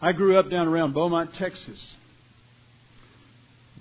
[0.00, 1.78] I grew up down around Beaumont, Texas.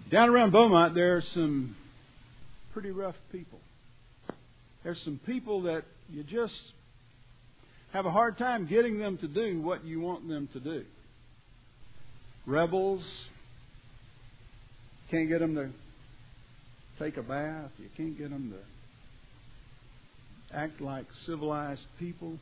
[0.10, 1.76] Down around Beaumont, there are some
[2.72, 3.60] pretty rough people.
[4.84, 6.54] There's some people that you just
[7.92, 10.86] have a hard time getting them to do what you want them to do.
[12.46, 13.04] Rebels.
[15.12, 15.70] Can't get them to
[16.98, 17.72] take a bath.
[17.78, 18.54] You can't get them
[20.52, 22.38] to act like civilized people.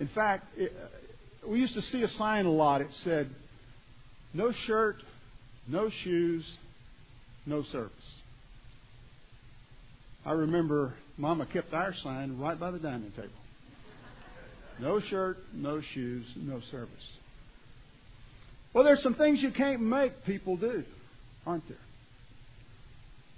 [0.00, 0.46] In fact,
[1.48, 2.80] we used to see a sign a lot.
[2.80, 3.30] It said,
[4.34, 4.96] no shirt,
[5.68, 6.44] no shoes,
[7.46, 7.92] no service.
[10.24, 13.28] I remember Mama kept our sign right by the dining table.
[14.80, 16.90] No shirt, no shoes, no service.
[18.74, 20.84] Well, there's some things you can't make people do,
[21.46, 21.78] aren't there?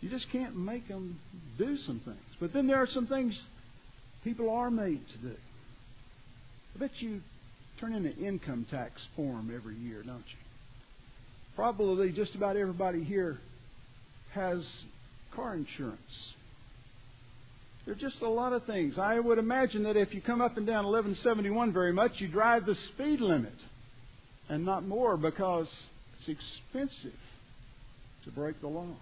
[0.01, 1.21] You just can't make them
[1.59, 2.19] do some things.
[2.41, 3.39] But then there are some things
[4.25, 5.35] people are made to do.
[6.75, 7.21] I bet you
[7.81, 10.39] turn in an income tax form every year, don't you?
[11.57, 13.39] Probably just about everybody here
[14.35, 14.65] has
[15.35, 15.99] car insurance.
[17.85, 18.99] There's just a lot of things.
[18.99, 22.67] I would imagine that if you come up and down 1171 very much, you drive
[22.67, 23.55] the speed limit
[24.49, 25.69] and not more because
[26.19, 27.19] it's expensive
[28.25, 28.95] to break the law.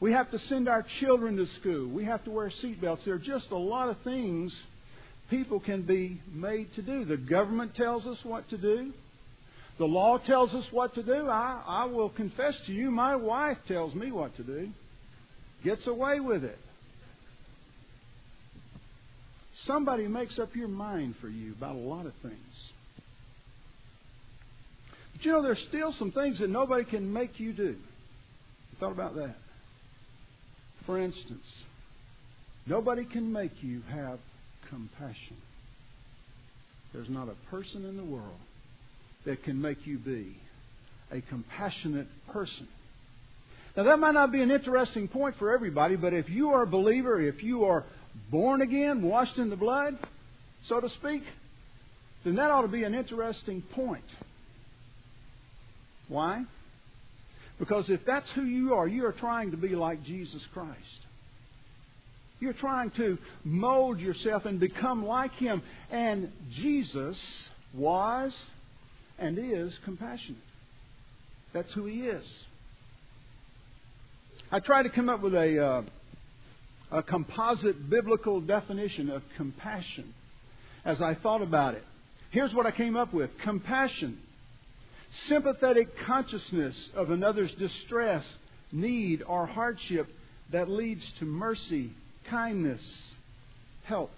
[0.00, 1.88] We have to send our children to school.
[1.88, 3.04] We have to wear seatbelts.
[3.04, 4.52] There are just a lot of things
[5.30, 7.04] people can be made to do.
[7.04, 8.92] The government tells us what to do.
[9.78, 11.28] The law tells us what to do.
[11.28, 14.70] I, I will confess to you, my wife tells me what to do.
[15.64, 16.58] Gets away with it.
[19.66, 22.36] Somebody makes up your mind for you about a lot of things.
[25.12, 27.74] But you know, there's still some things that nobody can make you do.
[27.74, 29.34] You thought about that?
[30.84, 31.44] For instance,
[32.66, 34.20] nobody can make you have
[34.68, 35.36] compassion.
[36.92, 38.38] There's not a person in the world
[39.24, 40.36] that can make you be
[41.10, 42.68] a compassionate person.
[43.76, 46.66] Now, that might not be an interesting point for everybody, but if you are a
[46.66, 47.84] believer, if you are
[48.30, 49.98] born again, washed in the blood,
[50.68, 51.22] so to speak,
[52.24, 54.04] then that ought to be an interesting point.
[56.08, 56.44] Why?
[57.58, 61.05] Because if that's who you are, you are trying to be like Jesus Christ.
[62.38, 65.62] You're trying to mold yourself and become like Him.
[65.90, 67.16] And Jesus
[67.72, 68.32] was
[69.18, 70.42] and is compassionate.
[71.52, 72.24] That's who He is.
[74.52, 75.82] I tried to come up with a, uh,
[76.98, 80.14] a composite biblical definition of compassion
[80.84, 81.84] as I thought about it.
[82.30, 84.18] Here's what I came up with compassion,
[85.28, 88.24] sympathetic consciousness of another's distress,
[88.70, 90.06] need, or hardship
[90.52, 91.90] that leads to mercy
[92.30, 92.82] kindness,
[93.84, 94.10] help.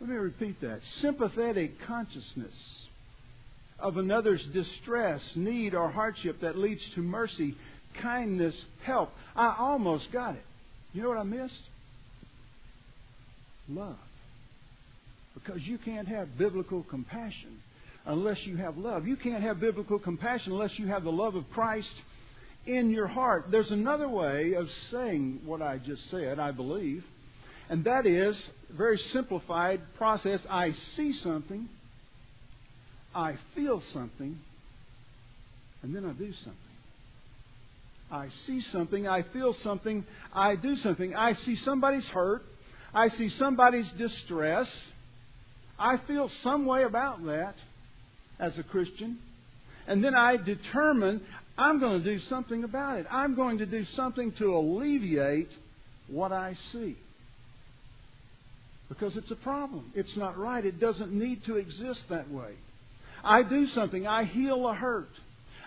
[0.00, 0.80] Let me repeat that.
[1.00, 2.54] Sympathetic consciousness
[3.78, 7.54] of another's distress, need, or hardship that leads to mercy,
[8.00, 9.10] kindness, help.
[9.36, 10.44] I almost got it.
[10.92, 11.54] You know what I missed?
[13.68, 13.98] Love.
[15.34, 17.60] Because you can't have biblical compassion
[18.06, 19.06] unless you have love.
[19.06, 21.90] You can't have biblical compassion unless you have the love of Christ
[22.66, 23.46] in your heart.
[23.50, 27.04] There's another way of saying what I just said, I believe,
[27.68, 28.36] and that is
[28.76, 30.40] very simplified process.
[30.50, 31.68] I see something,
[33.14, 34.38] I feel something,
[35.82, 36.54] and then I do something.
[38.10, 41.14] I see something, I feel something, I do something.
[41.14, 42.42] I see somebody's hurt,
[42.94, 44.66] I see somebody's distress.
[45.78, 47.54] I feel some way about that
[48.40, 49.18] as a Christian.
[49.86, 51.22] And then I determine
[51.58, 53.06] I'm going to do something about it.
[53.10, 55.50] I'm going to do something to alleviate
[56.06, 56.96] what I see.
[58.88, 59.92] Because it's a problem.
[59.94, 60.64] It's not right.
[60.64, 62.52] It doesn't need to exist that way.
[63.24, 64.06] I do something.
[64.06, 65.10] I heal a hurt.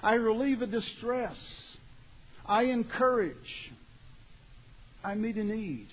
[0.02, 1.36] I relieve a distress.
[2.46, 3.36] I encourage.
[5.04, 5.88] I meet a need.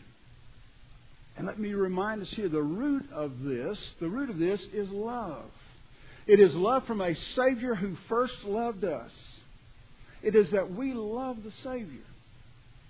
[1.36, 4.88] And let me remind us here the root of this, the root of this is
[4.90, 5.44] love.
[6.26, 9.10] It is love from a Savior who first loved us.
[10.22, 12.04] It is that we love the Savior.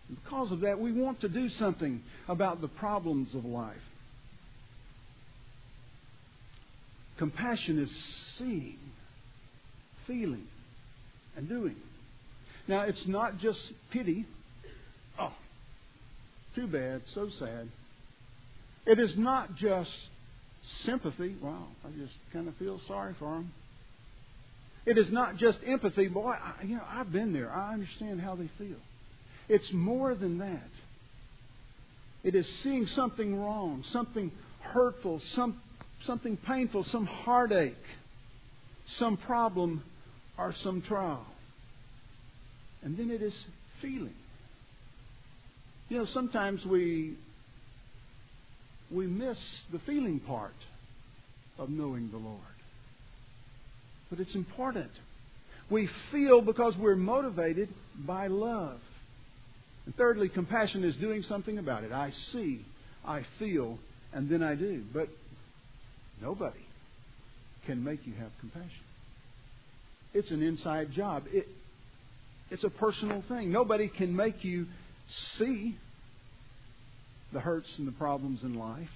[0.09, 3.77] And because of that, we want to do something about the problems of life.
[7.19, 7.91] Compassion is
[8.39, 8.79] seeing,
[10.07, 10.47] feeling,
[11.37, 11.77] and doing.
[12.69, 13.59] Now, it's not just
[13.93, 14.25] pity.
[15.19, 15.33] Oh,
[16.55, 17.69] too bad, so sad.
[18.87, 19.91] It is not just
[20.87, 21.37] sympathy.
[21.43, 23.53] Wow, I just kind of feel sorry for them.
[24.89, 26.09] It is not just empathy.
[26.09, 27.53] Boy, I, you know, I've been there.
[27.53, 28.79] I understand how they feel.
[29.47, 30.71] It's more than that.
[32.25, 35.61] It is seeing something wrong, something hurtful, some
[36.07, 37.75] something painful, some heartache,
[38.99, 39.85] some problem,
[40.39, 41.27] or some trial.
[42.83, 43.35] And then it is
[43.83, 44.17] feeling.
[45.91, 47.15] You know, sometimes we
[48.91, 49.37] we miss
[49.71, 50.57] the feeling part
[51.59, 52.58] of knowing the Lord.
[54.11, 54.91] But it's important.
[55.71, 57.69] We feel because we're motivated
[58.07, 58.79] by love.
[59.87, 61.93] And thirdly, compassion is doing something about it.
[61.93, 62.65] I see,
[63.07, 63.79] I feel,
[64.13, 64.83] and then I do.
[64.93, 65.09] But
[66.21, 66.61] nobody
[67.67, 68.71] can make you have compassion.
[70.15, 71.25] It's an inside job.
[71.31, 71.47] It,
[72.51, 73.53] it's a personal thing.
[73.53, 74.67] Nobody can make you
[75.39, 75.77] see
[77.33, 78.89] the hurts and the problems in life.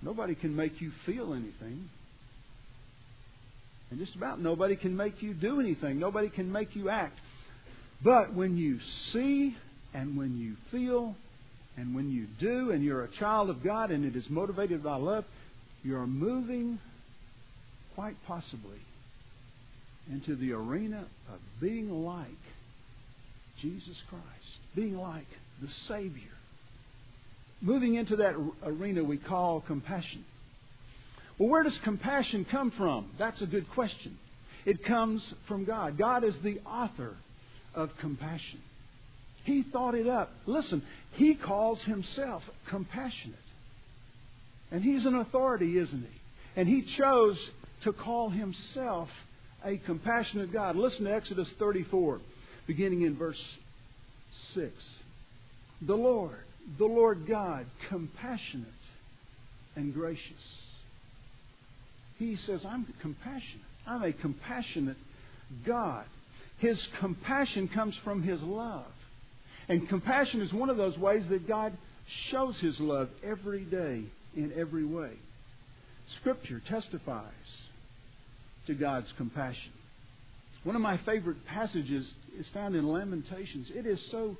[0.00, 1.88] Nobody can make you feel anything.
[3.92, 5.98] And just about nobody can make you do anything.
[5.98, 7.18] Nobody can make you act.
[8.02, 8.78] But when you
[9.12, 9.54] see
[9.92, 11.14] and when you feel
[11.76, 14.96] and when you do and you're a child of God and it is motivated by
[14.96, 15.26] love,
[15.82, 16.78] you're moving
[17.94, 18.80] quite possibly
[20.10, 22.28] into the arena of being like
[23.60, 24.24] Jesus Christ,
[24.74, 25.28] being like
[25.60, 26.32] the Savior.
[27.60, 30.24] Moving into that arena we call compassion.
[31.38, 33.10] Well, where does compassion come from?
[33.18, 34.18] That's a good question.
[34.64, 35.98] It comes from God.
[35.98, 37.16] God is the author
[37.74, 38.60] of compassion.
[39.44, 40.30] He thought it up.
[40.46, 40.82] Listen,
[41.12, 43.38] He calls Himself compassionate.
[44.70, 46.60] And He's an authority, isn't He?
[46.60, 47.36] And He chose
[47.84, 49.08] to call Himself
[49.64, 50.76] a compassionate God.
[50.76, 52.20] Listen to Exodus 34,
[52.66, 53.40] beginning in verse
[54.54, 54.70] 6.
[55.82, 56.38] The Lord,
[56.78, 58.68] the Lord God, compassionate
[59.74, 60.61] and gracious.
[62.22, 63.66] He says, I'm compassionate.
[63.84, 64.96] I'm a compassionate
[65.66, 66.04] God.
[66.58, 68.86] His compassion comes from His love.
[69.68, 71.76] And compassion is one of those ways that God
[72.30, 74.04] shows His love every day
[74.36, 75.10] in every way.
[76.20, 77.32] Scripture testifies
[78.68, 79.72] to God's compassion.
[80.62, 82.06] One of my favorite passages
[82.38, 83.66] is found in Lamentations.
[83.74, 84.36] It is so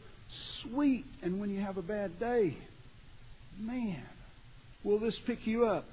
[0.62, 2.56] sweet, and when you have a bad day,
[3.58, 4.04] man,
[4.84, 5.84] will this pick you up?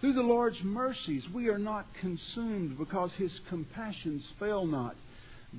[0.00, 4.96] Through the Lord's mercies, we are not consumed because His compassions fail not.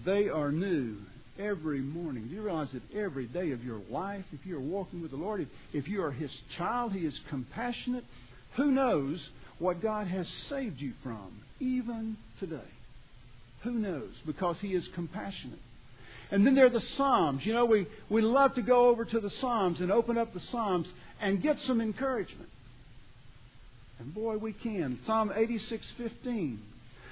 [0.04, 0.98] They are new
[1.38, 2.28] every morning.
[2.28, 5.18] Do you realize that every day of your life, if you are walking with the
[5.18, 8.04] Lord, if, if you are His child, He is compassionate.
[8.58, 9.20] Who knows
[9.60, 12.58] what God has saved you from, even today.
[13.64, 14.12] Who knows?
[14.26, 15.60] Because He is compassionate.
[16.32, 17.46] And then there are the Psalms.
[17.46, 20.42] You know, we, we love to go over to the Psalms and open up the
[20.52, 20.88] Psalms
[21.22, 22.50] and get some encouragement.
[24.02, 24.98] And boy, we can.
[25.06, 26.58] Psalm 86:15.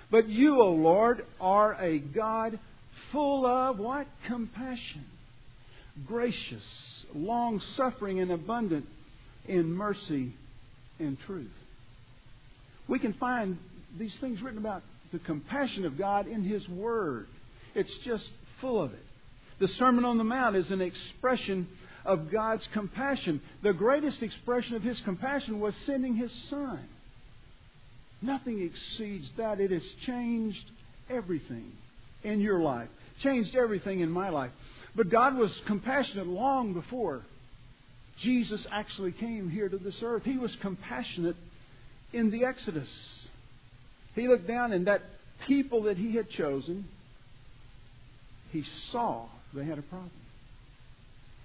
[0.09, 2.57] But you, O Lord, are a God
[3.11, 4.07] full of what?
[4.25, 5.05] Compassion.
[6.07, 6.63] Gracious,
[7.13, 8.87] long suffering, and abundant
[9.47, 10.33] in mercy
[10.97, 11.51] and truth.
[12.87, 13.59] We can find
[13.99, 14.81] these things written about
[15.11, 17.27] the compassion of God in His Word.
[17.75, 18.27] It's just
[18.61, 19.05] full of it.
[19.59, 21.67] The Sermon on the Mount is an expression
[22.09, 23.39] of God's compassion.
[23.61, 26.79] The greatest expression of His compassion was sending His Son.
[28.21, 29.59] Nothing exceeds that.
[29.59, 30.65] It has changed
[31.07, 31.71] everything
[32.23, 32.89] in your life,
[33.21, 34.51] changed everything in my life.
[34.95, 37.21] But God was compassionate long before
[38.23, 40.23] Jesus actually came here to this earth.
[40.25, 41.37] He was compassionate
[42.11, 42.89] in the Exodus.
[44.15, 45.03] He looked down and that
[45.47, 46.85] people that he had chosen,
[48.51, 50.11] he saw they had a problem.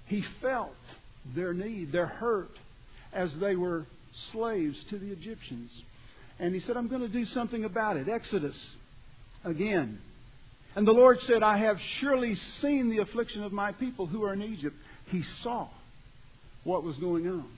[0.07, 0.75] He felt
[1.35, 2.51] their need, their hurt,
[3.13, 3.87] as they were
[4.33, 5.71] slaves to the Egyptians.
[6.39, 8.09] And he said, I'm going to do something about it.
[8.09, 8.57] Exodus
[9.45, 9.99] again.
[10.77, 14.33] And the Lord said, I have surely seen the affliction of my people who are
[14.33, 14.77] in Egypt.
[15.11, 15.69] He saw
[16.65, 17.49] what was going on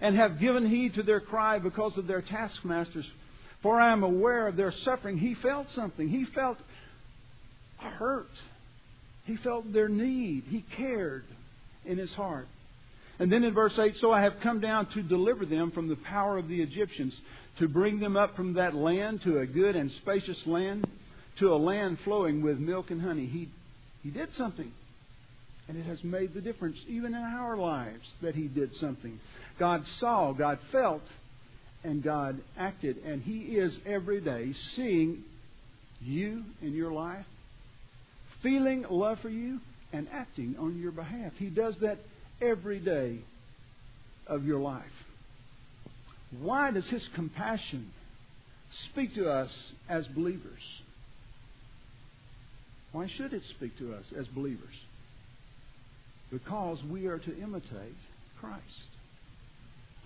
[0.00, 3.06] and have given heed to their cry because of their taskmasters.
[3.62, 5.18] For I am aware of their suffering.
[5.18, 6.08] He felt something.
[6.08, 6.56] He felt
[7.76, 8.30] hurt.
[9.24, 10.44] He felt their need.
[10.48, 11.24] He cared
[11.84, 12.46] in his heart.
[13.18, 15.96] And then in verse 8, so I have come down to deliver them from the
[15.96, 17.14] power of the Egyptians,
[17.58, 20.86] to bring them up from that land to a good and spacious land,
[21.38, 23.26] to a land flowing with milk and honey.
[23.26, 23.50] He,
[24.02, 24.72] he did something.
[25.68, 29.20] And it has made the difference, even in our lives, that He did something.
[29.58, 31.02] God saw, God felt,
[31.84, 32.96] and God acted.
[33.04, 35.22] And He is every day seeing
[36.00, 37.26] you in your life,
[38.42, 39.60] feeling love for you,
[39.92, 41.32] and acting on your behalf.
[41.36, 41.98] He does that
[42.40, 43.18] every day
[44.26, 44.84] of your life.
[46.40, 47.90] Why does His compassion
[48.90, 49.50] speak to us
[49.88, 50.60] as believers?
[52.92, 54.74] Why should it speak to us as believers?
[56.30, 57.96] Because we are to imitate
[58.40, 58.64] Christ.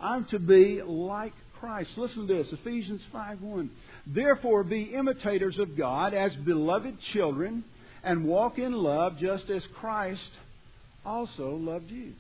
[0.00, 1.90] I'm to be like Christ.
[1.96, 3.70] Listen to this Ephesians 5 1.
[4.06, 7.64] Therefore, be imitators of God as beloved children
[8.04, 10.20] and walk in love just as Christ
[11.04, 12.12] also loved you.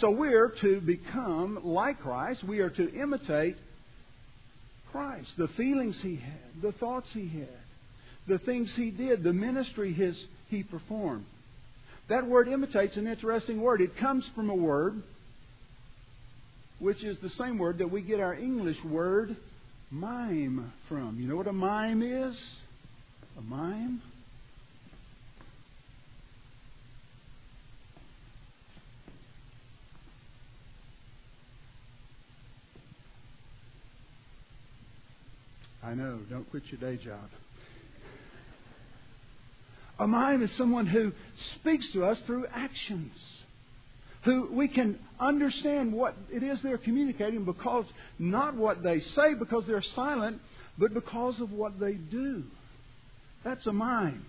[0.00, 2.44] So we're to become like Christ.
[2.44, 3.56] We are to imitate
[4.92, 5.28] Christ.
[5.38, 7.48] The feelings he had, the thoughts he had,
[8.28, 10.16] the things he did, the ministry his,
[10.48, 11.24] he performed.
[12.08, 13.80] That word imitates an interesting word.
[13.80, 15.02] It comes from a word
[16.78, 19.34] which is the same word that we get our English word
[19.90, 21.18] mime from.
[21.18, 22.36] You know what a mime is?
[23.38, 24.02] A mime?
[35.86, 37.30] I know, don't quit your day job.
[40.00, 41.12] A mime is someone who
[41.54, 43.12] speaks to us through actions,
[44.24, 47.84] who we can understand what it is they're communicating because
[48.18, 50.40] not what they say because they're silent,
[50.76, 52.42] but because of what they do.
[53.44, 54.26] That's a mime.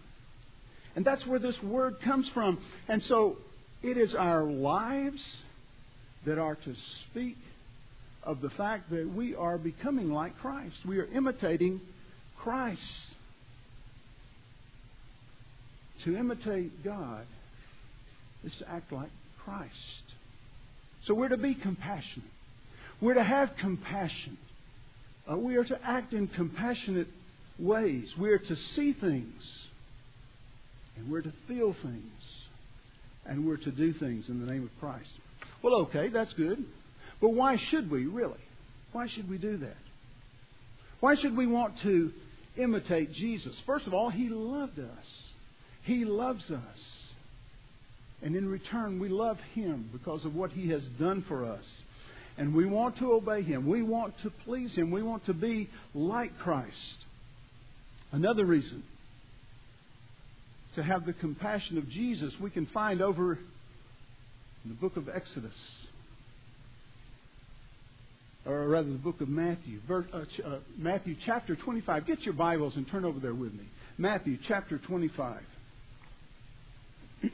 [0.96, 2.60] And that's where this word comes from.
[2.88, 3.38] And so
[3.82, 5.22] it is our lives
[6.28, 6.76] that are to
[7.10, 7.36] speak
[8.27, 10.75] of the fact that we are becoming like Christ.
[10.86, 11.79] We are imitating
[12.38, 12.81] Christ.
[16.03, 17.25] To imitate God
[18.43, 19.10] is to act like
[19.46, 19.72] Christ.
[21.05, 22.29] So we're to be compassionate.
[23.00, 24.38] We're to have compassion.
[25.31, 27.07] Uh, we are to act in compassionate
[27.57, 28.10] ways.
[28.19, 29.41] We are to see things.
[30.98, 32.12] And we're to feel things.
[33.25, 35.10] And we're to do things in the name of Christ.
[35.63, 36.65] Well, okay, that's good.
[37.20, 38.40] But why should we, really?
[38.92, 39.78] Why should we do that?
[41.00, 42.12] Why should we want to
[42.58, 43.56] imitate Jesus?
[43.66, 45.06] First of all, He loved us.
[45.84, 46.78] He loves us.
[48.22, 51.64] And in return, we love Him because of what He has done for us.
[52.38, 53.68] And we want to obey Him.
[53.68, 54.92] We want to please Him.
[54.92, 56.74] We want to be like Christ.
[58.12, 58.84] Another reason
[60.76, 65.54] to have the compassion of Jesus we can find over in the book of Exodus
[68.48, 72.06] or rather the book of Matthew, uh, uh, Matthew chapter 25.
[72.08, 73.66] Get your Bibles and turn over there with me.
[73.98, 75.42] Matthew chapter 25.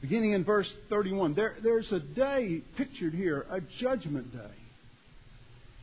[0.00, 4.54] Beginning in verse 31, there, there's a day pictured here, a judgment day.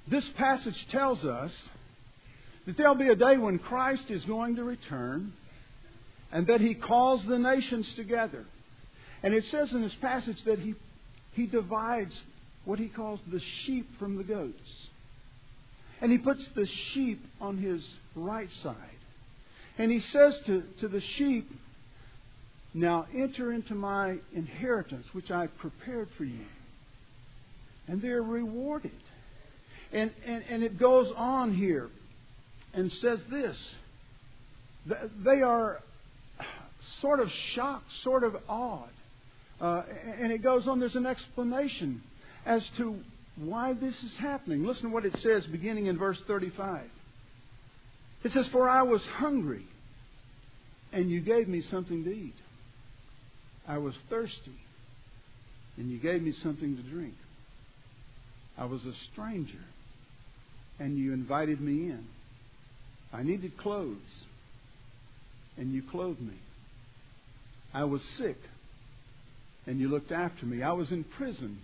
[0.09, 1.51] This passage tells us
[2.65, 5.33] that there'll be a day when Christ is going to return
[6.31, 8.45] and that he calls the nations together.
[9.23, 10.75] And it says in this passage that he,
[11.33, 12.13] he divides
[12.65, 14.87] what he calls the sheep from the goats.
[16.01, 17.83] And he puts the sheep on his
[18.15, 18.75] right side.
[19.77, 21.49] And he says to, to the sheep,
[22.73, 26.45] Now enter into my inheritance, which I prepared for you.
[27.87, 28.91] And they're rewarded.
[29.91, 31.89] And, and, and it goes on here
[32.73, 33.57] and says this
[35.23, 35.81] they are
[37.01, 38.89] sort of shocked, sort of awed.
[39.59, 39.81] Uh,
[40.19, 42.01] and it goes on, there's an explanation
[42.45, 42.95] as to
[43.35, 44.65] why this is happening.
[44.65, 46.83] Listen to what it says beginning in verse 35.
[48.23, 49.65] It says, For I was hungry,
[50.91, 52.35] and you gave me something to eat.
[53.67, 54.59] I was thirsty,
[55.77, 57.15] and you gave me something to drink.
[58.57, 59.63] I was a stranger,
[60.79, 62.05] and you invited me in.
[63.13, 63.97] I needed clothes,
[65.57, 66.39] and you clothed me.
[67.73, 68.37] I was sick
[69.67, 70.63] and you looked after me.
[70.63, 71.59] I was in prison,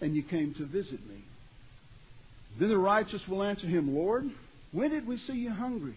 [0.00, 1.22] and you came to visit me.
[2.58, 4.24] Then the righteous will answer him, Lord,
[4.72, 5.96] when did we see you hungry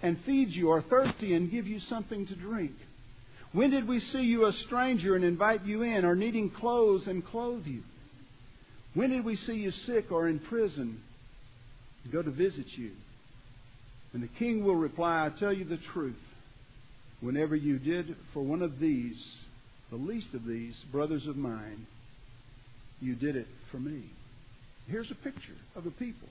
[0.00, 2.72] and feed you, or thirsty and give you something to drink?
[3.52, 7.24] When did we see you a stranger and invite you in, or needing clothes and
[7.24, 7.82] clothe you?
[8.94, 11.00] When did we see you sick or in prison
[12.04, 12.92] and go to visit you?
[14.12, 16.14] And the king will reply, I tell you the truth.
[17.20, 19.16] Whenever you did for one of these,
[19.94, 21.86] the least of these brothers of mine,
[23.00, 24.02] you did it for me.
[24.88, 26.28] Here's a picture of a people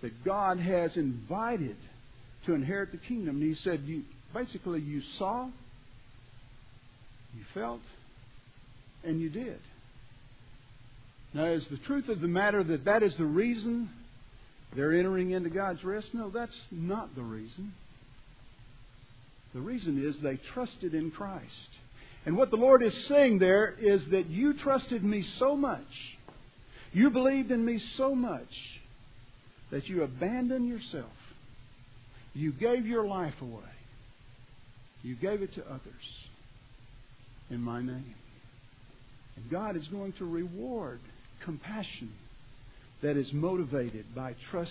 [0.00, 1.76] that God has invited
[2.46, 3.40] to inherit the kingdom.
[3.40, 5.46] And he said, you, basically, you saw,
[7.34, 7.80] you felt,
[9.02, 9.58] and you did.
[11.34, 13.90] Now, is the truth of the matter that that is the reason
[14.76, 16.08] they're entering into God's rest?
[16.12, 17.74] No, that's not the reason.
[19.52, 21.42] The reason is they trusted in Christ.
[22.24, 25.80] And what the Lord is saying there is that you trusted me so much,
[26.92, 28.48] you believed in me so much,
[29.70, 31.10] that you abandoned yourself.
[32.34, 33.62] You gave your life away.
[35.02, 35.82] You gave it to others.
[37.50, 38.14] in my name.
[39.36, 41.00] And God is going to reward
[41.44, 42.12] compassion
[43.02, 44.70] that is motivated by trust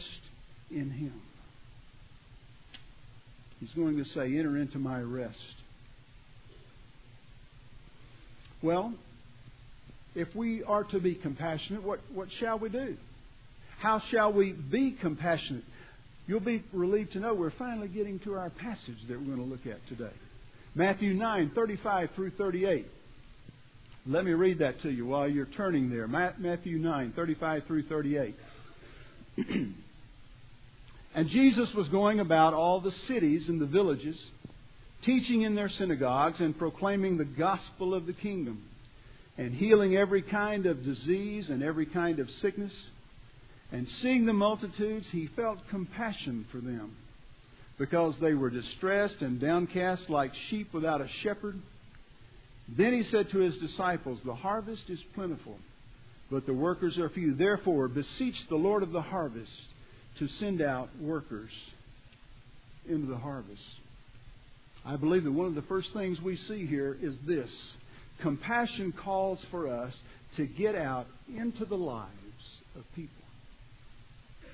[0.71, 1.21] in Him.
[3.59, 5.37] He's going to say, Enter into my rest.
[8.61, 8.93] Well,
[10.13, 12.97] if we are to be compassionate, what, what shall we do?
[13.79, 15.63] How shall we be compassionate?
[16.27, 19.43] You'll be relieved to know we're finally getting to our passage that we're going to
[19.43, 20.13] look at today.
[20.75, 22.87] Matthew 9, 35 through 38.
[24.05, 26.07] Let me read that to you while you're turning there.
[26.07, 28.35] Matthew 9, 35 through 38.
[31.15, 34.17] and Jesus was going about all the cities and the villages,
[35.03, 38.63] teaching in their synagogues and proclaiming the gospel of the kingdom,
[39.37, 42.73] and healing every kind of disease and every kind of sickness.
[43.71, 46.95] And seeing the multitudes, he felt compassion for them,
[47.77, 51.59] because they were distressed and downcast like sheep without a shepherd.
[52.77, 55.57] Then he said to his disciples, The harvest is plentiful,
[56.29, 57.33] but the workers are few.
[57.35, 59.51] Therefore, beseech the Lord of the harvest
[60.19, 61.49] to send out workers
[62.87, 63.61] into the harvest.
[64.85, 67.49] I believe that one of the first things we see here is this
[68.21, 69.93] compassion calls for us
[70.37, 72.09] to get out into the lives
[72.75, 73.15] of people.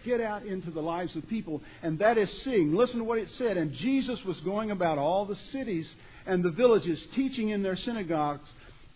[0.05, 2.74] Get out into the lives of people, and that is seeing.
[2.74, 3.57] Listen to what it said.
[3.57, 5.88] And Jesus was going about all the cities
[6.25, 8.48] and the villages, teaching in their synagogues,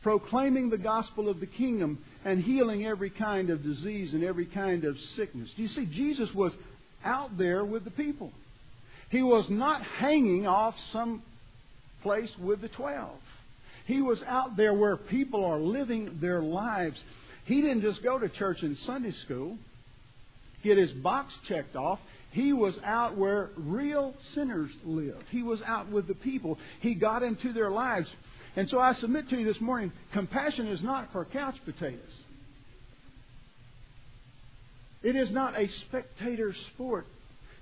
[0.03, 4.85] proclaiming the gospel of the kingdom, and healing every kind of disease and every kind
[4.85, 5.49] of sickness.
[5.55, 5.85] Do you see?
[5.85, 6.53] Jesus was
[7.03, 8.31] out there with the people.
[9.11, 11.21] He was not hanging off some
[12.01, 13.19] place with the twelve.
[13.85, 16.97] He was out there where people are living their lives.
[17.45, 19.57] He didn't just go to church and Sunday school,
[20.63, 21.99] get his box checked off.
[22.31, 25.25] He was out where real sinners lived.
[25.29, 26.57] He was out with the people.
[26.79, 28.07] He got into their lives.
[28.55, 31.99] And so I submit to you this morning compassion is not for couch potatoes.
[35.03, 37.07] It is not a spectator sport.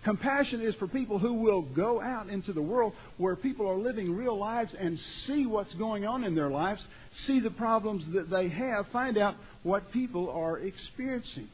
[0.05, 4.15] Compassion is for people who will go out into the world where people are living
[4.15, 6.81] real lives and see what's going on in their lives,
[7.27, 11.49] see the problems that they have, find out what people are experiencing.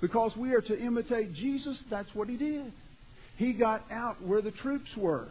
[0.00, 2.72] Because we are to imitate Jesus, that's what he did.
[3.36, 5.28] He got out where the troops were.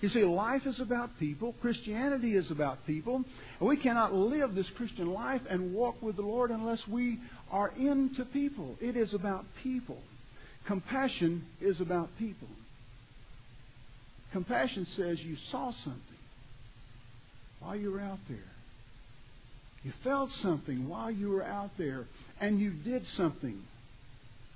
[0.00, 1.54] You see, life is about people.
[1.60, 3.22] Christianity is about people.
[3.60, 7.18] And we cannot live this Christian life and walk with the Lord unless we
[7.50, 8.76] are into people.
[8.80, 9.98] It is about people.
[10.66, 12.48] Compassion is about people.
[14.32, 16.00] Compassion says you saw something
[17.60, 18.38] while you were out there.
[19.82, 22.06] You felt something while you were out there,
[22.40, 23.62] and you did something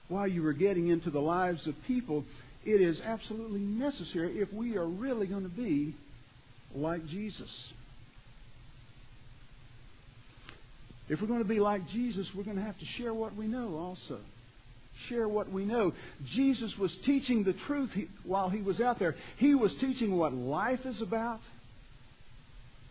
[0.09, 2.25] while you were getting into the lives of people,
[2.64, 5.94] it is absolutely necessary if we are really going to be
[6.75, 7.51] like Jesus.
[11.09, 13.47] If we're going to be like Jesus, we're going to have to share what we
[13.47, 14.18] know also.
[15.08, 15.92] Share what we know.
[16.34, 17.90] Jesus was teaching the truth
[18.24, 19.14] while he was out there.
[19.37, 21.40] He was teaching what life is about.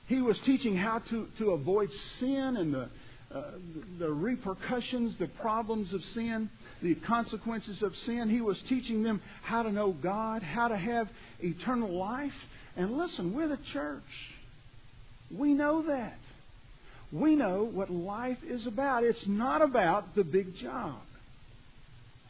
[0.07, 1.89] He was teaching how to, to avoid
[2.19, 2.89] sin and the,
[3.33, 3.51] uh,
[3.99, 6.49] the repercussions, the problems of sin,
[6.81, 8.29] the consequences of sin.
[8.29, 12.31] He was teaching them how to know God, how to have eternal life.
[12.77, 14.03] And listen, we're the church.
[15.29, 16.19] We know that.
[17.11, 19.03] We know what life is about.
[19.03, 20.99] It's not about the big job.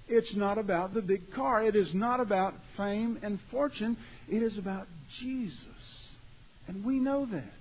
[0.07, 1.63] It's not about the big car.
[1.63, 3.97] It is not about fame and fortune.
[4.29, 4.87] It is about
[5.19, 5.55] Jesus.
[6.67, 7.53] And we know that.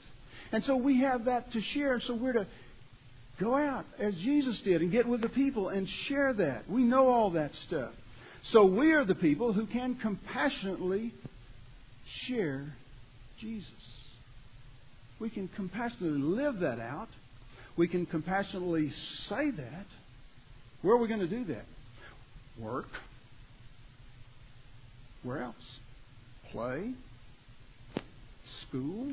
[0.52, 1.94] And so we have that to share.
[1.94, 2.46] And so we're to
[3.38, 6.70] Go out as Jesus did and get with the people and share that.
[6.70, 7.90] We know all that stuff.
[8.52, 11.12] So we are the people who can compassionately
[12.26, 12.72] share
[13.40, 13.68] Jesus.
[15.18, 17.08] We can compassionately live that out.
[17.76, 18.90] We can compassionately
[19.28, 19.86] say that.
[20.80, 21.64] Where are we going to do that?
[22.58, 22.86] Work.
[25.22, 25.54] Where else?
[26.52, 26.92] Play.
[28.68, 29.12] School.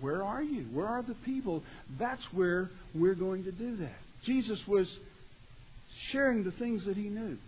[0.00, 0.64] Where are you?
[0.72, 1.62] Where are the people?
[1.98, 3.96] That's where we're going to do that.
[4.26, 4.86] Jesus was
[6.12, 7.38] sharing the things that he knew.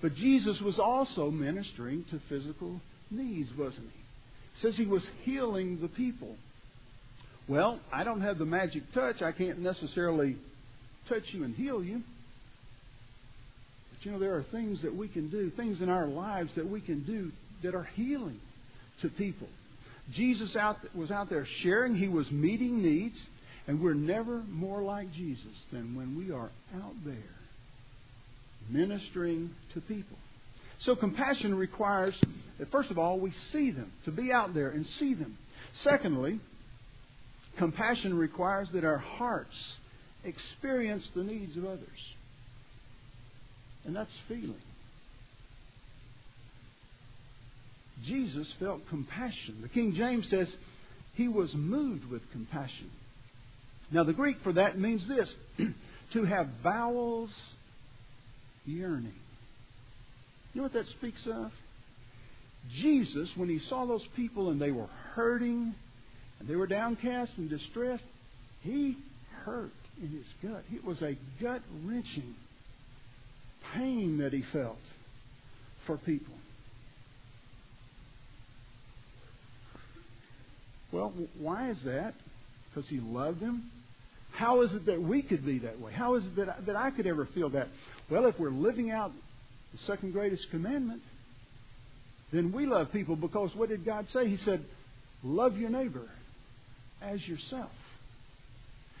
[0.00, 4.04] But Jesus was also ministering to physical needs, wasn't he?
[4.62, 6.36] says he was healing the people.
[7.48, 9.20] Well, I don't have the magic touch.
[9.20, 10.36] I can't necessarily
[11.08, 12.02] touch you and heal you.
[14.04, 16.80] You know, there are things that we can do, things in our lives that we
[16.80, 18.40] can do that are healing
[19.02, 19.48] to people.
[20.14, 23.16] Jesus out, was out there sharing, he was meeting needs,
[23.66, 27.14] and we're never more like Jesus than when we are out there
[28.70, 30.16] ministering to people.
[30.84, 32.14] So compassion requires
[32.58, 35.36] that, first of all, we see them, to be out there and see them.
[35.82, 36.40] Secondly,
[37.58, 39.54] Compassion requires that our hearts
[40.24, 41.88] experience the needs of others.
[43.86, 44.54] And that's feeling.
[48.06, 49.58] Jesus felt compassion.
[49.62, 50.48] The King James says
[51.14, 52.90] he was moved with compassion.
[53.90, 55.32] Now, the Greek for that means this
[56.12, 57.30] to have bowels
[58.64, 59.12] yearning.
[60.52, 61.50] You know what that speaks of?
[62.80, 65.74] Jesus, when he saw those people and they were hurting
[66.40, 68.04] and they were downcast and distressed,
[68.62, 68.96] he
[69.44, 70.64] hurt in his gut.
[70.72, 72.34] It was a gut wrenching
[73.74, 74.78] pain that he felt
[75.86, 76.34] for people.
[80.92, 82.14] Well, why is that?
[82.68, 83.70] Because he loved them?
[84.32, 85.92] How is it that we could be that way?
[85.92, 87.68] How is it that I, that I could ever feel that?
[88.10, 89.12] Well, if we're living out
[89.72, 91.02] the second greatest commandment,
[92.32, 94.28] then we love people because what did God say?
[94.28, 94.64] He said,
[95.22, 96.06] Love your neighbor
[97.00, 97.70] as yourself.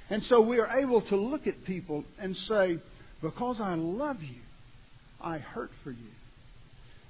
[0.08, 2.78] And so we are able to look at people and say,
[3.20, 4.40] Because I love you,
[5.20, 6.10] I hurt for you.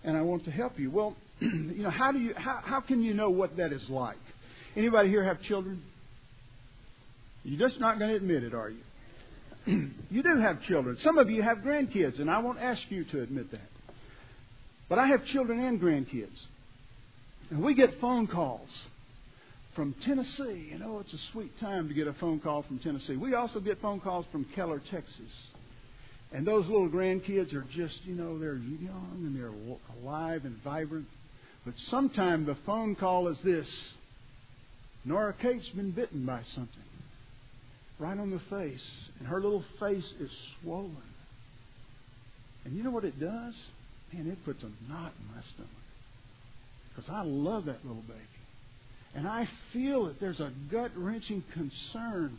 [0.02, 0.90] And I want to help you.
[0.90, 4.16] Well, you know, how do you how, how can you know what that is like?
[4.76, 5.82] Anybody here have children?
[7.44, 8.80] You're just not going to admit it, are you?
[10.10, 10.96] you do have children.
[11.02, 13.68] Some of you have grandkids, and I won't ask you to admit that.
[14.88, 16.38] But I have children and grandkids.
[17.50, 18.68] And we get phone calls
[19.74, 20.68] from Tennessee.
[20.70, 23.16] You know, it's a sweet time to get a phone call from Tennessee.
[23.16, 25.32] We also get phone calls from Keller, Texas.
[26.34, 29.52] And those little grandkids are just, you know, they're young and they're
[30.02, 31.06] alive and vibrant.
[31.64, 33.66] But sometimes the phone call is this
[35.04, 36.82] Nora Kate's been bitten by something
[38.00, 38.82] right on the face,
[39.18, 40.96] and her little face is swollen.
[42.64, 43.54] And you know what it does?
[44.12, 45.70] Man, it puts a knot in my stomach.
[46.88, 48.20] Because I love that little baby.
[49.14, 52.38] And I feel that there's a gut wrenching concern.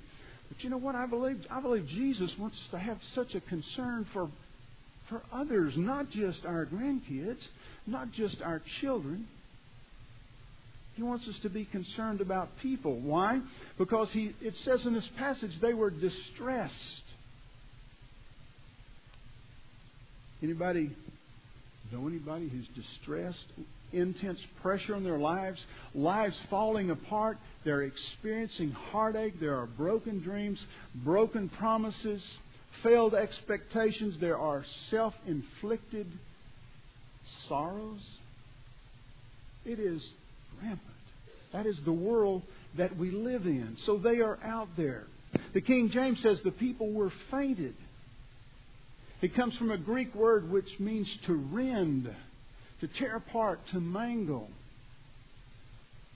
[0.49, 0.95] But you know what?
[0.95, 4.29] I believe I believe Jesus wants us to have such a concern for
[5.10, 7.41] for others, not just our grandkids,
[7.86, 9.27] not just our children.
[10.95, 12.99] He wants us to be concerned about people.
[12.99, 13.41] Why?
[13.77, 16.73] Because he, it says in this passage they were distressed.
[20.41, 20.95] Anybody
[21.91, 23.45] know anybody who's distressed?
[23.95, 25.60] Intense pressure on their lives,
[25.93, 27.38] lives falling apart.
[27.63, 29.39] They're experiencing heartache.
[29.39, 30.60] There are broken dreams,
[31.03, 32.21] broken promises,
[32.84, 34.15] failed expectations.
[34.19, 36.08] There are self inflicted
[37.47, 38.01] sorrows.
[39.65, 40.03] It is
[40.62, 40.81] rampant.
[41.53, 42.43] That is the world
[42.77, 43.77] that we live in.
[43.86, 45.05] So they are out there.
[45.53, 47.75] The King James says the people were fainted.
[49.21, 52.13] It comes from a Greek word which means to rend,
[52.86, 54.50] to tear apart, to mangle.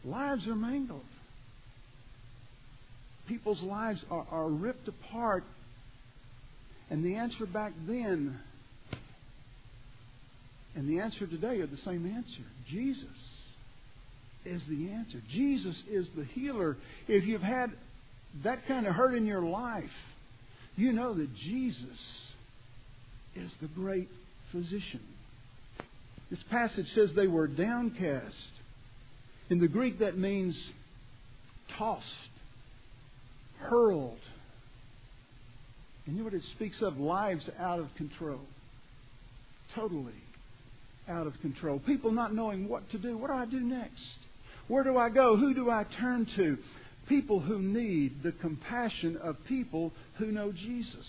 [0.03, 1.01] Lives are mangled.
[3.27, 5.43] People's lives are, are ripped apart.
[6.89, 8.39] And the answer back then
[10.75, 13.05] and the answer today are the same answer Jesus
[14.45, 15.21] is the answer.
[15.31, 16.77] Jesus is the healer.
[17.07, 17.71] If you've had
[18.43, 19.83] that kind of hurt in your life,
[20.75, 21.99] you know that Jesus
[23.35, 24.07] is the great
[24.51, 25.01] physician.
[26.29, 28.35] This passage says they were downcast.
[29.49, 30.55] In the Greek, that means
[31.77, 32.05] tossed,
[33.57, 34.19] hurled.
[36.05, 36.99] And you know what it speaks of?
[36.99, 38.41] Lives out of control.
[39.75, 40.13] Totally
[41.07, 41.79] out of control.
[41.79, 43.17] People not knowing what to do.
[43.17, 44.01] What do I do next?
[44.67, 45.35] Where do I go?
[45.35, 46.57] Who do I turn to?
[47.07, 51.05] People who need the compassion of people who know Jesus.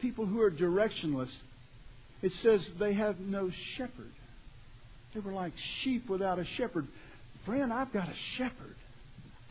[0.00, 1.30] People who are directionless.
[2.24, 4.10] It says they have no shepherd.
[5.12, 6.88] They were like sheep without a shepherd.
[7.44, 8.76] Friend, I've got a shepherd.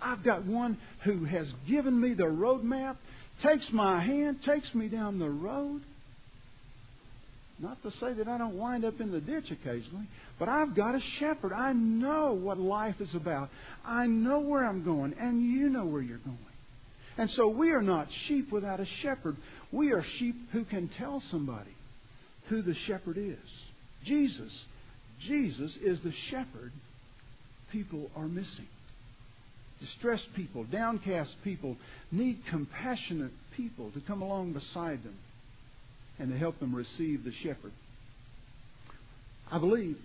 [0.01, 2.97] I've got one who has given me the roadmap,
[3.43, 5.83] takes my hand, takes me down the road.
[7.59, 10.07] Not to say that I don't wind up in the ditch occasionally,
[10.39, 11.53] but I've got a shepherd.
[11.53, 13.51] I know what life is about.
[13.85, 16.39] I know where I'm going, and you know where you're going.
[17.19, 19.37] And so we are not sheep without a shepherd.
[19.71, 21.69] We are sheep who can tell somebody
[22.49, 23.37] who the shepherd is.
[24.05, 24.51] Jesus.
[25.27, 26.71] Jesus is the shepherd
[27.71, 28.67] people are missing.
[29.79, 31.75] Distressed people, downcast people
[32.11, 35.17] need compassionate people to come along beside them
[36.19, 37.73] and to help them receive the shepherd.
[39.51, 39.97] I believe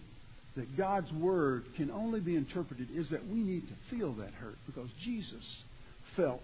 [0.57, 4.57] that God's word can only be interpreted is that we need to feel that hurt
[4.67, 5.45] because Jesus
[6.17, 6.43] felt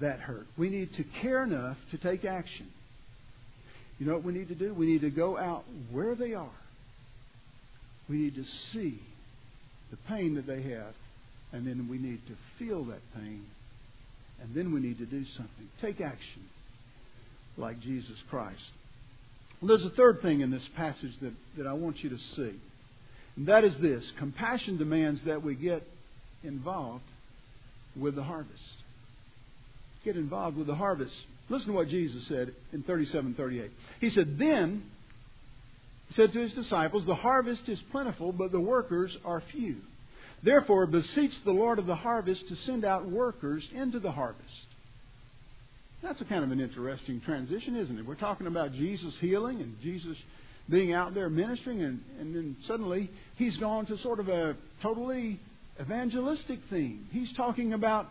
[0.00, 0.46] that hurt.
[0.56, 2.68] We need to care enough to take action.
[4.00, 4.72] You know what we need to do?
[4.72, 6.50] We need to go out where they are.
[8.08, 8.98] We need to see
[9.90, 10.94] the pain that they have,
[11.52, 13.44] and then we need to feel that pain
[14.42, 15.68] And then we need to do something.
[15.82, 16.48] Take action
[17.58, 18.62] like Jesus Christ.
[19.60, 22.58] Well, there's a third thing in this passage that, that I want you to see.
[23.36, 25.82] And that is this compassion demands that we get
[26.42, 27.04] involved
[27.94, 28.54] with the harvest.
[30.04, 31.12] Get involved with the harvest.
[31.50, 33.70] Listen to what Jesus said in 37 38.
[34.00, 34.84] He said, Then,
[36.08, 39.78] he said to his disciples, The harvest is plentiful, but the workers are few.
[40.42, 44.48] Therefore, beseech the Lord of the harvest to send out workers into the harvest.
[46.02, 48.06] That's a kind of an interesting transition, isn't it?
[48.06, 50.16] We're talking about Jesus healing and Jesus
[50.70, 55.40] being out there ministering, and, and then suddenly he's gone to sort of a totally
[55.80, 57.08] evangelistic theme.
[57.10, 58.08] He's talking about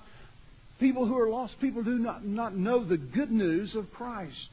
[0.79, 4.49] people who are lost, people do not, not know the good news of Christ.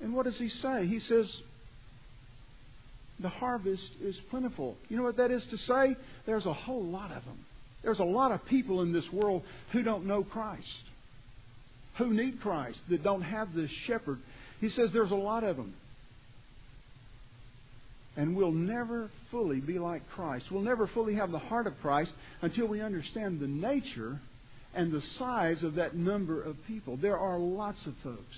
[0.00, 0.86] And what does he say?
[0.86, 1.26] He says,
[3.20, 4.76] the harvest is plentiful.
[4.88, 5.96] You know what that is to say?
[6.26, 7.44] There's a whole lot of them.
[7.82, 10.66] There's a lot of people in this world who don't know Christ,
[11.98, 14.18] who need Christ, that don't have this shepherd.
[14.60, 15.74] He says there's a lot of them.
[18.16, 20.46] And we'll never fully be like Christ.
[20.50, 22.10] We'll never fully have the heart of Christ
[22.42, 24.20] until we understand the nature
[24.74, 26.96] and the size of that number of people.
[26.96, 28.36] There are lots of folks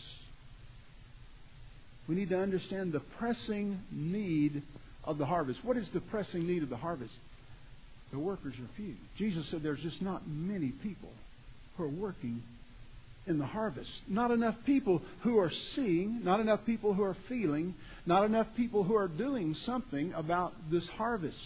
[2.09, 4.63] we need to understand the pressing need
[5.05, 5.61] of the harvest.
[5.65, 7.15] What is the pressing need of the harvest?
[8.13, 8.95] The workers are few.
[9.17, 11.11] Jesus said there's just not many people
[11.77, 12.43] who are working
[13.27, 13.89] in the harvest.
[14.09, 18.83] Not enough people who are seeing, not enough people who are feeling, not enough people
[18.83, 21.37] who are doing something about this harvest.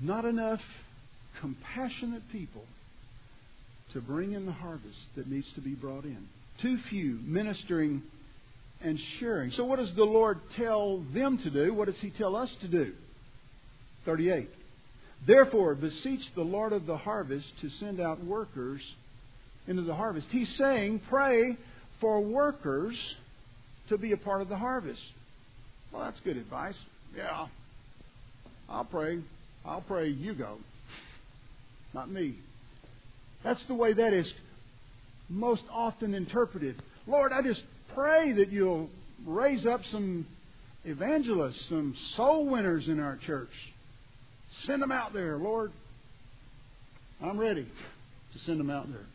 [0.00, 0.60] Not enough
[1.40, 2.64] compassionate people
[3.92, 6.28] to bring in the harvest that needs to be brought in.
[6.60, 8.02] Too few ministering
[8.80, 9.50] and sharing.
[9.52, 11.72] So, what does the Lord tell them to do?
[11.74, 12.92] What does He tell us to do?
[14.04, 14.48] 38.
[15.26, 18.80] Therefore, beseech the Lord of the harvest to send out workers
[19.66, 20.28] into the harvest.
[20.30, 21.56] He's saying, pray
[22.00, 22.96] for workers
[23.88, 25.00] to be a part of the harvest.
[25.92, 26.74] Well, that's good advice.
[27.16, 27.46] Yeah.
[28.68, 29.20] I'll pray.
[29.64, 30.58] I'll pray you go.
[31.94, 32.36] Not me.
[33.44, 34.26] That's the way that is
[35.28, 36.82] most often interpreted.
[37.06, 37.62] Lord, I just
[37.94, 38.88] pray that you'll
[39.24, 40.26] raise up some
[40.84, 43.50] evangelists, some soul winners in our church.
[44.64, 45.72] Send them out there, Lord.
[47.22, 49.06] I'm ready to send them out there.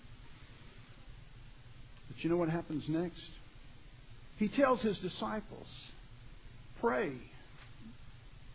[2.07, 3.21] But you know what happens next?
[4.37, 5.67] He tells his disciples,
[6.79, 7.13] pray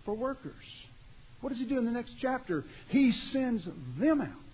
[0.04, 0.54] for workers.
[1.40, 2.64] What does he do in the next chapter?
[2.88, 3.66] He sends
[3.98, 4.45] them out.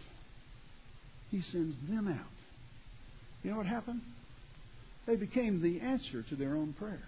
[1.32, 2.30] He sends them out.
[3.42, 4.02] You know what happened?
[5.06, 7.02] They became the answer to their own prayer.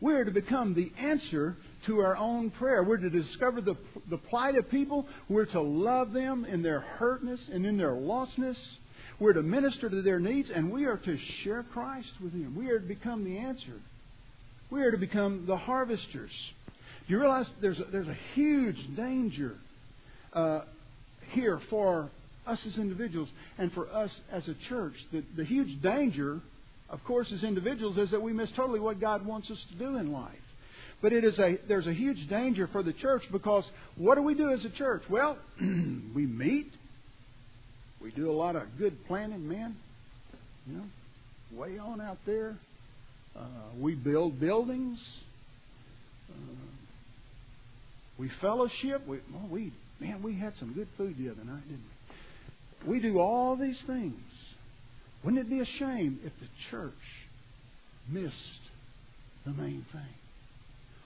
[0.00, 2.82] We're to become the answer to our own prayer.
[2.82, 3.76] We're to discover the,
[4.10, 5.06] the plight of people.
[5.28, 8.56] We're to love them in their hurtness and in their lostness.
[9.20, 12.56] We're to minister to their needs, and we are to share Christ with them.
[12.56, 13.80] We are to become the answer.
[14.70, 16.30] We are to become the harvesters.
[17.06, 19.56] Do you realize there's a, there's a huge danger
[20.32, 20.62] uh,
[21.32, 22.10] here for
[22.50, 24.94] us as individuals and for us as a church?
[25.12, 26.40] The, the huge danger
[26.90, 29.96] of course, as individuals, is that we miss totally what God wants us to do
[29.96, 30.32] in life.
[31.00, 33.64] But it is a there's a huge danger for the church because
[33.96, 35.02] what do we do as a church?
[35.08, 36.70] Well, we meet.
[38.02, 39.76] We do a lot of good planning, man.
[40.66, 42.58] You know, way on out there.
[43.36, 43.46] Uh,
[43.78, 44.98] we build buildings.
[46.28, 46.34] Uh,
[48.18, 49.06] we fellowship.
[49.06, 51.99] We, well, we man, we had some good food the other night, didn't we?
[52.86, 54.14] We do all these things.
[55.22, 56.92] Wouldn't it be a shame if the church
[58.08, 58.34] missed
[59.44, 60.14] the main thing?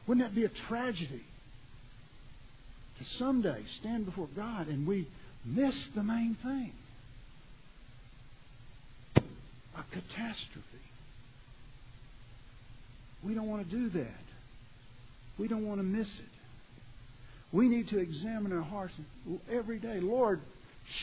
[0.07, 1.25] Wouldn't that be a tragedy
[2.99, 5.09] to someday stand before God and we
[5.45, 6.73] miss the main thing?
[9.17, 10.63] A catastrophe.
[13.25, 14.23] We don't want to do that.
[15.39, 16.35] We don't want to miss it.
[17.53, 18.95] We need to examine our hearts
[19.51, 19.99] every day.
[20.01, 20.41] Lord,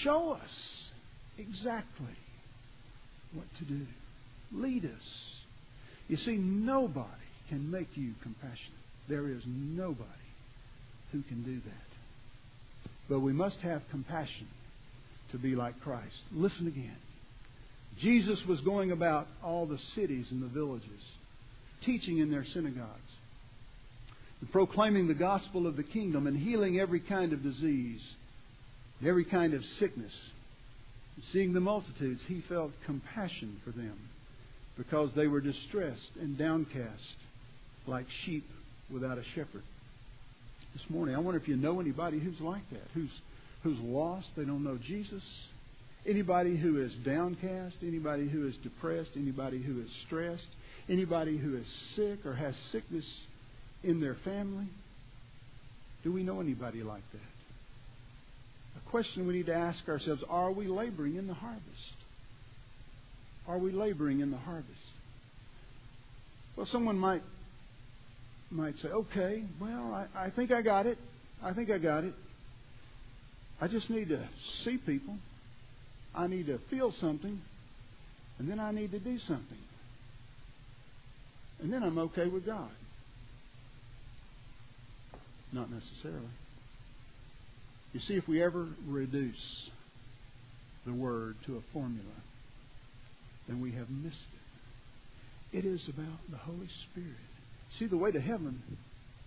[0.03, 0.49] show us
[1.37, 2.17] exactly
[3.33, 3.85] what to do.
[4.53, 4.91] Lead us.
[6.07, 7.07] You see, nobody
[7.49, 8.57] can make you compassionate.
[9.07, 10.03] There is nobody
[11.11, 12.91] who can do that.
[13.09, 14.47] But we must have compassion
[15.31, 16.15] to be like Christ.
[16.31, 16.97] Listen again.
[17.99, 21.01] Jesus was going about all the cities and the villages,
[21.85, 22.87] teaching in their synagogues,
[24.51, 28.01] proclaiming the gospel of the kingdom and healing every kind of disease,
[29.05, 30.13] every kind of sickness
[31.33, 33.97] Seeing the multitudes, he felt compassion for them
[34.77, 37.17] because they were distressed and downcast
[37.85, 38.45] like sheep
[38.91, 39.63] without a shepherd.
[40.73, 43.09] This morning, I wonder if you know anybody who's like that, who's,
[43.63, 45.23] who's lost, they don't know Jesus,
[46.03, 50.47] Anybody who is downcast, anybody who is depressed, anybody who is stressed,
[50.89, 53.05] anybody who is sick or has sickness
[53.83, 54.65] in their family?
[56.03, 57.30] Do we know anybody like that?
[58.77, 61.65] A question we need to ask ourselves are we laboring in the harvest?
[63.47, 64.69] Are we laboring in the harvest?
[66.55, 67.23] Well, someone might
[68.51, 70.97] might say, okay, well, I, I think I got it.
[71.41, 72.13] I think I got it.
[73.61, 74.27] I just need to
[74.65, 75.15] see people.
[76.13, 77.41] I need to feel something.
[78.39, 79.57] And then I need to do something.
[81.61, 82.71] And then I'm okay with God.
[85.53, 86.27] Not necessarily.
[87.93, 89.35] You see, if we ever reduce
[90.85, 92.05] the Word to a formula,
[93.47, 94.15] then we have missed
[95.51, 95.57] it.
[95.57, 97.17] It is about the Holy Spirit.
[97.77, 98.61] See, the way to heaven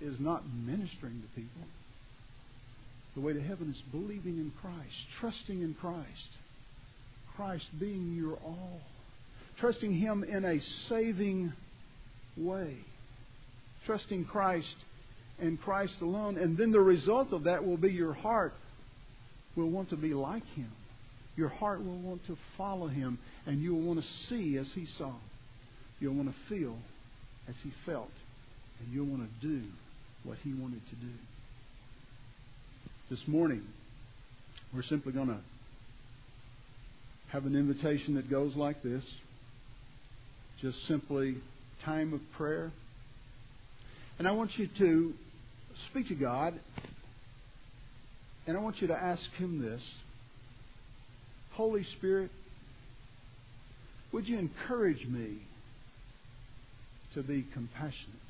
[0.00, 1.62] is not ministering to people.
[3.14, 6.08] The way to heaven is believing in Christ, trusting in Christ,
[7.36, 8.80] Christ being your all,
[9.60, 11.52] trusting Him in a saving
[12.36, 12.78] way,
[13.86, 14.74] trusting Christ
[15.40, 16.38] and Christ alone.
[16.38, 18.54] And then the result of that will be your heart
[19.56, 20.70] will want to be like Him.
[21.36, 24.86] Your heart will want to follow Him, and you will want to see as He
[24.98, 25.12] saw.
[26.00, 26.76] You'll want to feel
[27.48, 28.10] as He felt,
[28.80, 29.62] and you'll want to do
[30.22, 31.12] what He wanted to do.
[33.10, 33.62] This morning,
[34.72, 35.38] we're simply going to
[37.28, 39.04] have an invitation that goes like this
[40.60, 41.36] just simply
[41.84, 42.72] time of prayer.
[44.18, 45.12] And I want you to
[45.90, 46.54] speak to God,
[48.46, 49.82] and I want you to ask Him this
[51.52, 52.30] Holy Spirit,
[54.12, 55.38] would you encourage me
[57.14, 58.20] to be compassionate?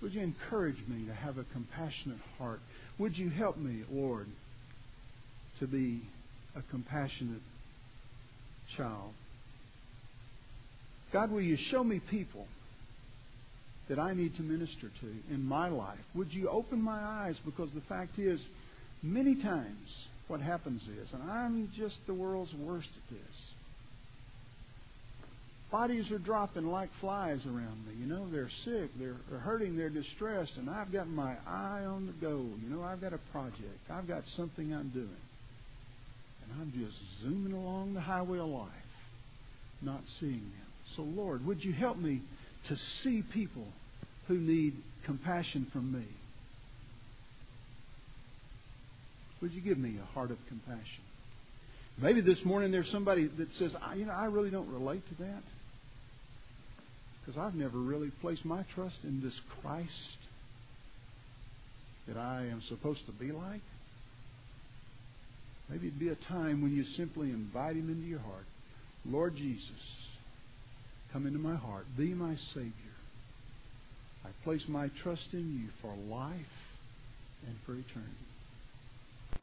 [0.00, 2.60] Would you encourage me to have a compassionate heart?
[2.98, 4.26] Would you help me, Lord,
[5.60, 6.02] to be
[6.56, 7.42] a compassionate
[8.76, 9.12] child?
[11.12, 12.46] God, will you show me people
[13.92, 15.98] that I need to minister to in my life?
[16.14, 17.36] Would you open my eyes?
[17.44, 18.40] Because the fact is,
[19.02, 19.86] many times
[20.28, 23.36] what happens is, and I'm just the world's worst at this.
[25.70, 27.92] Bodies are dropping like flies around me.
[28.00, 32.26] You know, they're sick, they're, hurting, they're distressed, and I've got my eye on the
[32.26, 32.48] goal.
[32.62, 35.08] You know, I've got a project, I've got something I'm doing.
[36.44, 38.68] And I'm just zooming along the highway of life,
[39.82, 40.96] not seeing them.
[40.96, 42.22] So, Lord, would you help me
[42.68, 43.66] to see people
[44.32, 46.06] who need compassion from me?
[49.42, 51.04] Would you give me a heart of compassion?
[52.00, 55.42] Maybe this morning there's somebody that says, you know, I really don't relate to that.
[57.20, 59.90] Because I've never really placed my trust in this Christ
[62.08, 63.60] that I am supposed to be like.
[65.68, 68.46] Maybe it'd be a time when you simply invite Him into your heart.
[69.04, 69.68] Lord Jesus,
[71.12, 71.84] come into my heart.
[71.98, 72.91] Be my Savior.
[74.24, 76.36] I place my trust in you for life
[77.46, 78.31] and for eternity.